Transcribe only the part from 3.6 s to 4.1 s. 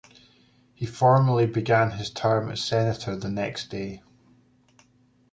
day.